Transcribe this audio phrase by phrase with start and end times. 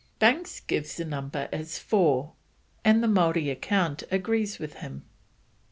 [0.17, 2.33] Banks gives the number as four,
[2.83, 5.03] and the Maori account agrees with him.